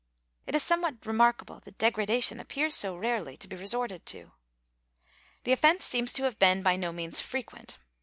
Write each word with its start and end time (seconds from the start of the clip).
^ 0.01 0.03
It 0.47 0.55
is 0.55 0.63
somewhat 0.63 1.05
remarkable 1.05 1.59
that 1.59 1.77
degradation 1.77 2.39
appears 2.39 2.73
so 2.73 2.97
rarely 2.97 3.37
to 3.37 3.47
be 3.47 3.55
resorted 3.55 4.03
to. 4.07 4.31
The 5.43 5.51
offence 5.51 5.85
seems 5.85 6.11
to 6.13 6.23
have 6.23 6.39
been 6.39 6.63
by 6.63 6.75
no 6.75 6.91
means 6.91 7.19
frequent. 7.19 7.77